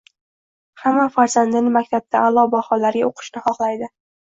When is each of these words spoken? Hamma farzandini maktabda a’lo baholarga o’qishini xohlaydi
Hamma 0.83 1.03
farzandini 1.17 1.75
maktabda 1.77 2.23
a’lo 2.31 2.47
baholarga 2.57 3.07
o’qishini 3.13 3.47
xohlaydi 3.49 3.95